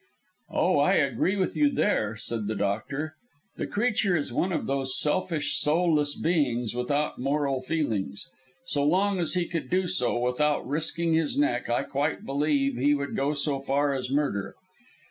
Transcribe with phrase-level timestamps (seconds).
[0.49, 3.13] "Oh, I agree with you there," said the doctor.
[3.57, 8.27] "The creature is one of those selfish, soulless beings without moral feelings.
[8.65, 12.95] So long as he could do so, without risking his neck, I quite believe he
[12.95, 14.55] would go so far as murder.